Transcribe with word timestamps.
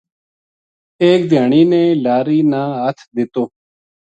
ایک 1.03 1.21
دھیانی 1.29 1.61
نے 1.71 1.83
لاری 2.03 2.39
نا 2.51 2.61
ہتھ 2.81 3.01
دِتو 3.15 3.43